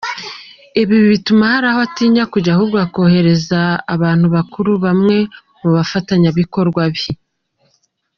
[0.81, 5.17] Ibi bituma hari aho atinya kujya ahubwo akoherezayo abantu bakuru, bamwe
[5.61, 7.05] mu bafatanyabikorwa be.